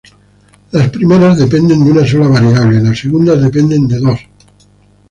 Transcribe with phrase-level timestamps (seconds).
[0.71, 4.31] Las primeras dependen de una sola variable y las segundas dependen de dos variables.